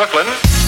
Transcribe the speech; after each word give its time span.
Brooklyn. 0.00 0.59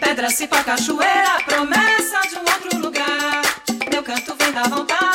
Pedra, 0.00 0.30
cipó, 0.30 0.56
cachoeira, 0.64 1.38
promessa 1.44 2.20
de 2.28 2.36
um 2.36 2.40
outro 2.40 2.78
lugar. 2.78 3.42
Meu 3.90 4.02
canto 4.02 4.34
vem 4.36 4.52
da 4.52 4.62
vontade. 4.64 5.07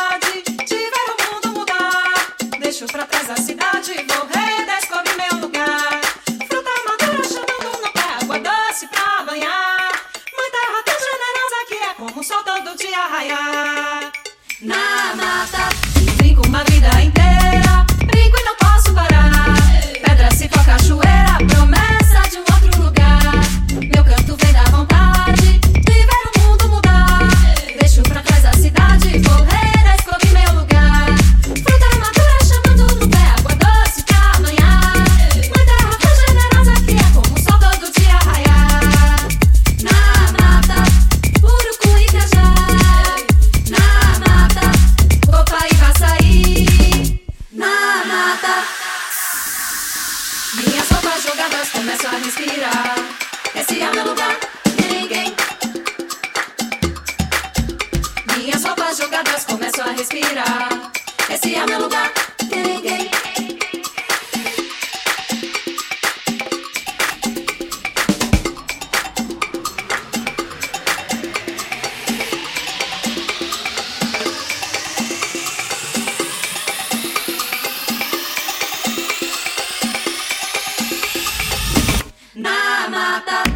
따따 83.25 83.52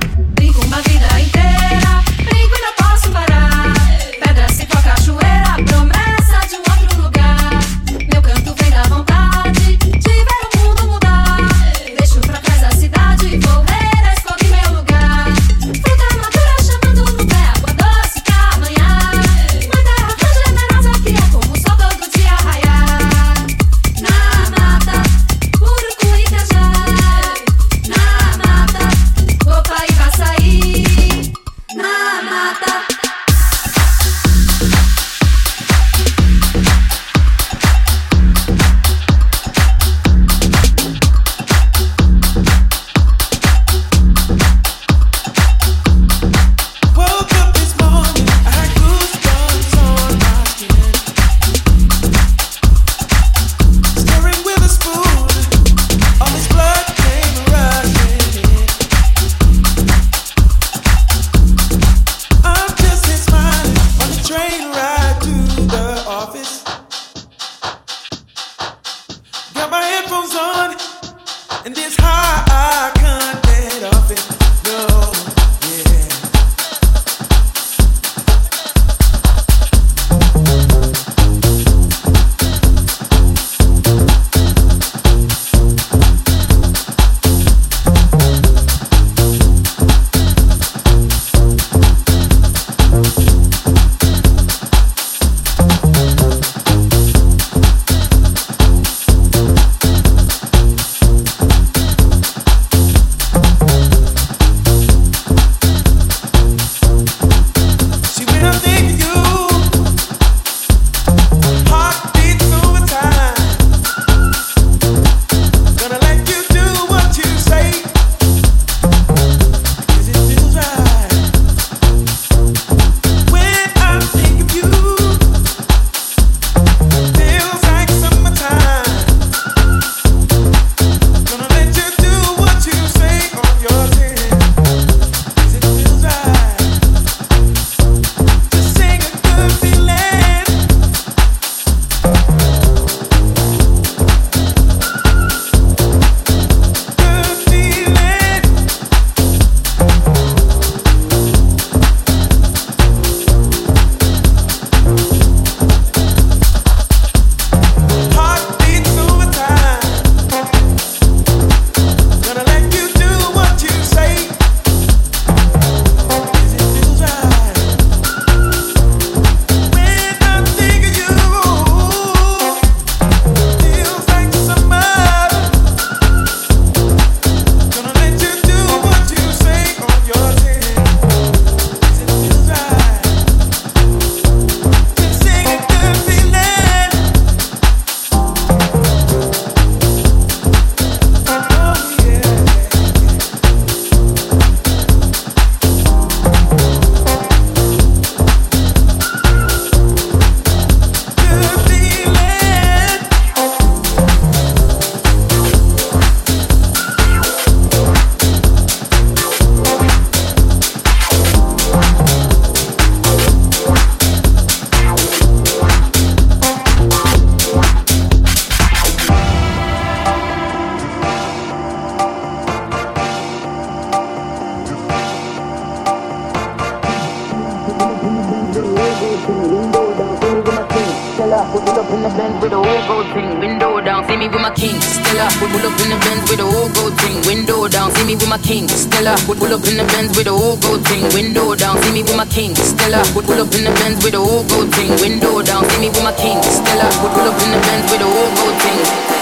me 238.08 238.16
with 238.16 238.30
my 238.30 238.38
king, 238.38 238.68
Stella. 238.70 239.16
Would 239.28 239.38
pull 239.38 239.54
up 239.54 239.68
in 239.68 239.76
the 239.76 239.84
Benz 239.84 240.18
with 240.18 240.28
a 240.28 240.32
whole 240.32 240.56
gold 240.58 240.88
thing, 240.88 241.04
window 241.14 241.56
down. 241.56 241.76
See 241.84 241.92
me 241.92 242.04
with 242.04 242.16
my 242.16 242.26
king, 242.26 242.56
Stella. 242.56 243.04
Would 243.14 243.26
pull 243.26 243.42
up 243.42 243.54
in 243.54 243.66
the 243.66 243.72
Benz 243.72 244.04
with 244.04 244.16
a 244.16 244.20
whole 244.20 244.48
gold 244.48 244.74
thing, 244.74 244.90
window 245.04 245.44
down. 245.44 245.68
See 245.70 245.80
me 245.82 245.90
with 245.90 246.04
my 246.04 246.14
king, 246.14 246.42
Stella. 246.42 246.88
Would 247.04 247.12
pull 247.12 247.28
up 247.28 247.42
in 247.44 247.52
the 247.52 247.60
Benz 247.68 247.92
with 247.92 248.02
a 248.02 248.08
whole 248.08 248.32
gold 248.40 248.56
thing. 248.64 249.17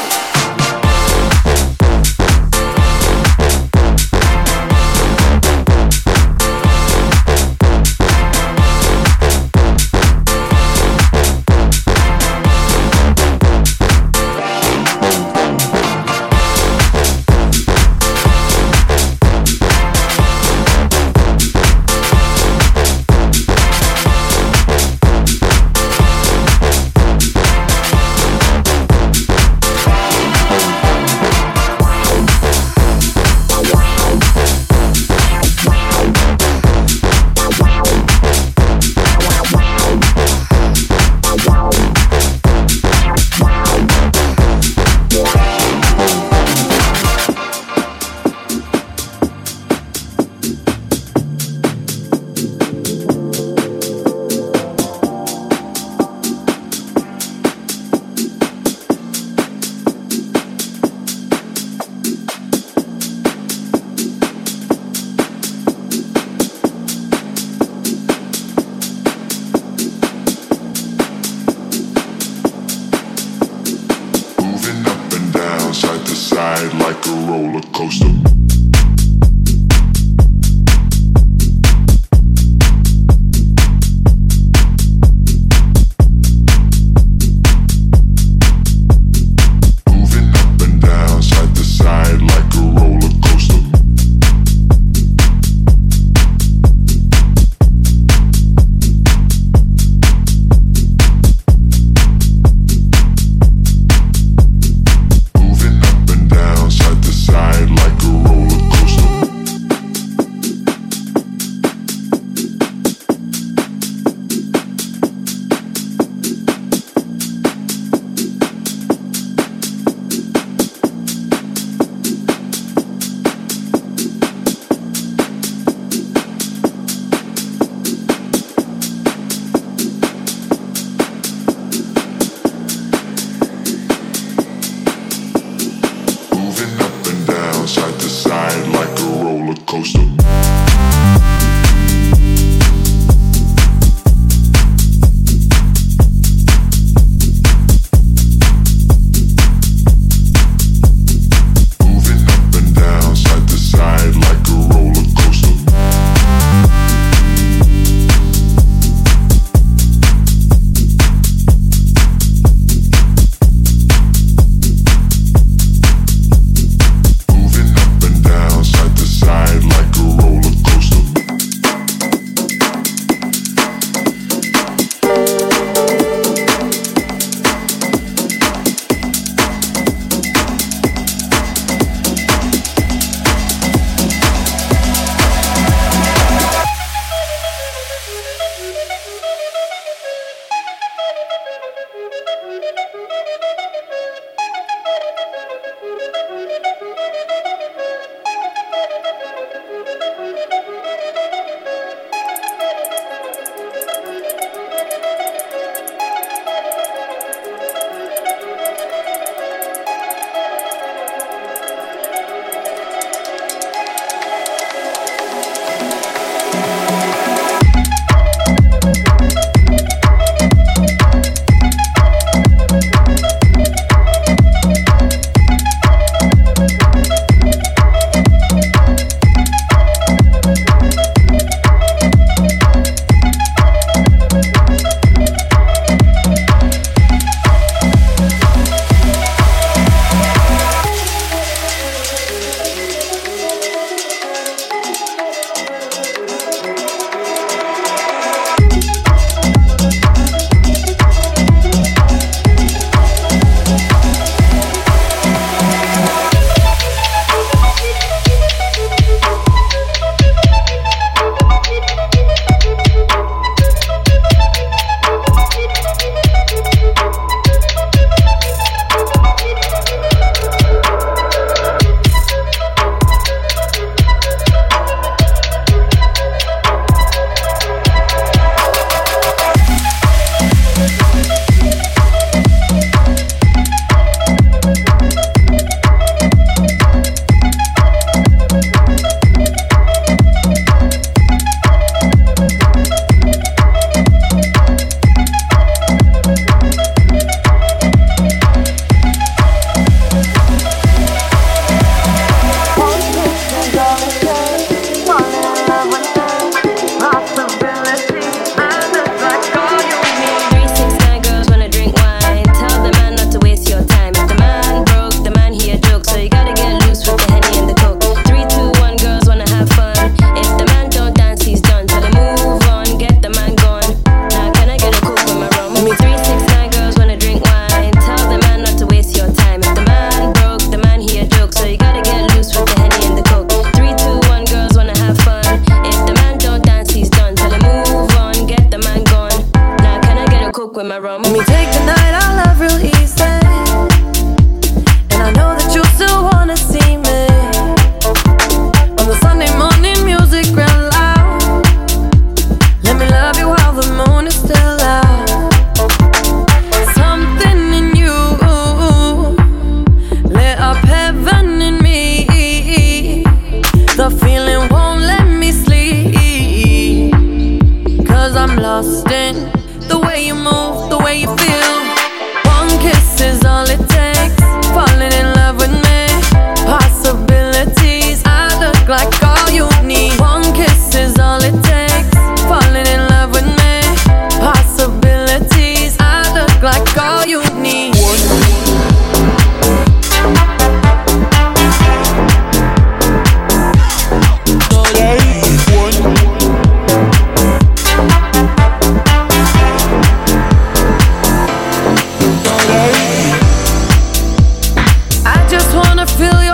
feel 406.12 406.45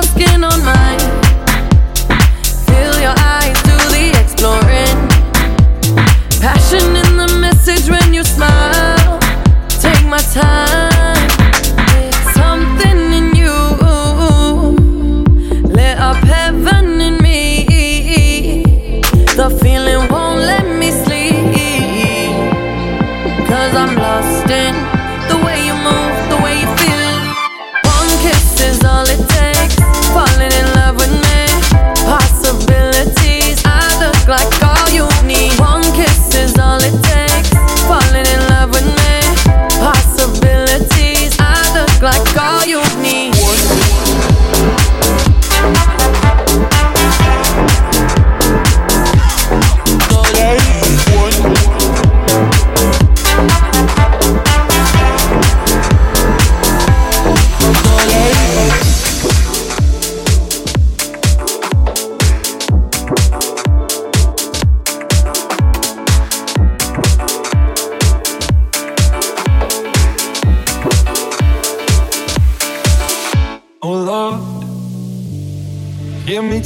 you 42.71 42.79
need. 43.01 43.20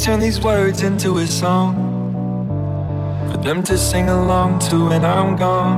turn 0.05 0.19
these 0.19 0.39
words 0.39 0.83
into 0.83 1.17
a 1.17 1.25
song 1.25 1.73
for 3.31 3.37
them 3.37 3.63
to 3.63 3.75
sing 3.75 4.07
along 4.07 4.59
to 4.59 4.89
when 4.89 5.03
I'm 5.03 5.35
gone. 5.35 5.77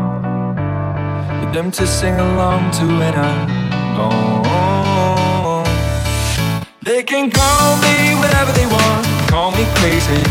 For 1.39 1.50
them 1.53 1.72
to 1.72 1.88
sing 1.88 2.13
along 2.15 2.72
to 2.72 2.86
when 3.00 3.15
I'm 3.15 3.48
gone. 3.96 5.65
They 6.81 7.03
can 7.03 7.31
call 7.31 7.77
me 7.77 8.15
whatever 8.19 8.51
they 8.51 8.65
want, 8.65 9.07
call 9.29 9.51
me 9.51 9.63
crazy. 9.79 10.22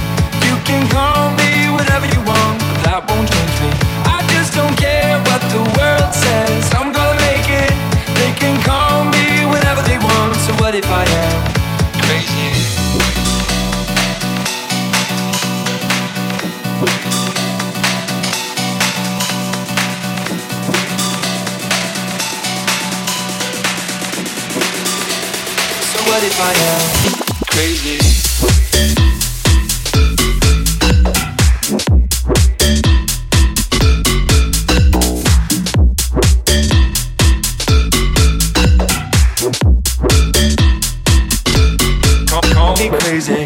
You 0.46 0.56
can 0.68 0.86
call 0.90 1.25
crazy. 43.18 43.45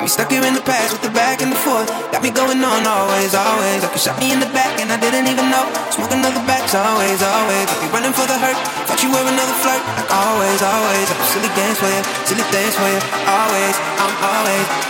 Got 0.00 0.08
me 0.08 0.16
stuck 0.16 0.32
here 0.32 0.44
in 0.48 0.56
the 0.56 0.64
past 0.64 0.96
with 0.96 1.04
the 1.04 1.12
back 1.12 1.44
and 1.44 1.52
the 1.52 1.60
forth. 1.60 1.84
Got 2.08 2.24
me 2.24 2.32
going 2.32 2.56
on 2.64 2.88
always, 2.88 3.36
always. 3.36 3.84
Like 3.84 3.92
you 3.92 4.00
shot 4.00 4.16
me 4.16 4.32
in 4.32 4.40
the 4.40 4.48
back 4.56 4.80
and 4.80 4.88
I 4.88 4.96
didn't 4.96 5.28
even 5.28 5.52
know. 5.52 5.68
Smoke 5.92 6.16
another 6.16 6.40
batch, 6.48 6.72
always, 6.72 7.20
always. 7.20 7.68
Like 7.68 7.84
you 7.84 7.88
running 7.92 8.16
for 8.16 8.24
the 8.24 8.40
hurt. 8.40 8.56
Thought 8.88 9.04
you 9.04 9.12
were 9.12 9.20
another 9.20 9.56
flirt. 9.60 9.84
Like 10.00 10.08
always, 10.08 10.64
always. 10.64 11.04
Like 11.04 11.28
silly 11.28 11.52
dance 11.52 11.76
for 11.76 11.92
you, 11.92 12.00
silly 12.24 12.48
dance 12.48 12.80
for 12.80 12.88
you. 12.88 13.00
Always, 13.28 13.76
I'm 14.00 14.14
always. 14.24 14.89